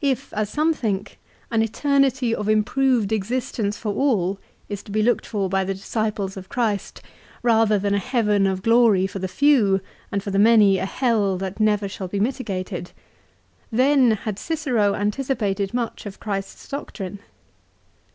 If, 0.00 0.32
as 0.32 0.48
some 0.48 0.72
think, 0.72 1.18
an 1.50 1.60
eternity 1.60 2.34
of 2.34 2.48
improved 2.48 3.12
existence 3.12 3.76
for 3.76 3.92
all 3.92 4.38
is 4.70 4.82
to 4.84 4.90
be 4.90 5.02
looked 5.02 5.26
for 5.26 5.50
by 5.50 5.62
the 5.62 5.74
disciples 5.74 6.38
of 6.38 6.48
Christ, 6.48 7.02
rather 7.42 7.78
than 7.78 7.92
a 7.92 7.98
heaven 7.98 8.46
of 8.46 8.62
glory 8.62 9.06
for 9.06 9.18
the 9.18 9.28
few 9.28 9.82
and 10.10 10.22
for 10.22 10.30
the 10.30 10.38
many 10.38 10.78
a 10.78 10.86
hell 10.86 11.36
that 11.36 11.60
never 11.60 11.86
shall 11.86 12.08
be 12.08 12.18
mitigated, 12.18 12.92
then 13.70 14.12
had 14.12 14.38
Cicero 14.38 14.94
anticipated 14.94 15.74
much 15.74 16.06
of 16.06 16.18
Christ's 16.18 16.66
doctrine. 16.66 17.18